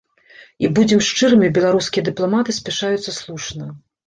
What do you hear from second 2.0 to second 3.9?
дыпламаты спяшаюцца слушна.